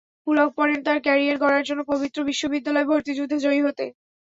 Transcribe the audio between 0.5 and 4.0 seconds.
পড়েন তাঁর ক্যারিয়ার গড়ার জন্য, পবিত্র বিশ্ববিদ্যালয় ভর্তিযুদ্ধে জয়ী হতে।